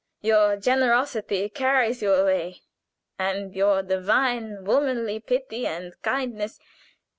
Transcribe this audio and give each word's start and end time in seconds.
Your 0.21 0.57
generosity 0.57 1.47
carries 1.47 2.01
you 2.01 2.11
away, 2.11 2.63
and 3.19 3.53
your 3.55 3.83
divine, 3.83 4.65
womanly 4.65 5.19
pity 5.19 5.67
and 5.67 5.93
kindness. 6.01 6.59